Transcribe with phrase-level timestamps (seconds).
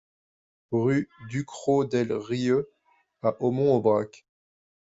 [0.71, 2.71] Rue du Cros Del Rieu
[3.21, 4.25] à Aumont-Aubrac